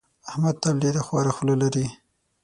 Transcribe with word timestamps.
احمد 0.29 0.55
تل 0.63 0.75
ډېره 0.83 1.01
خوره 1.07 1.31
خوله 1.37 1.55
لري. 1.63 1.85